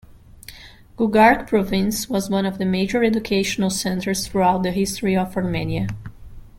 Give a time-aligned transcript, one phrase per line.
[0.97, 5.89] Gugark province was one of the major educational centres throughout the history of Armenia.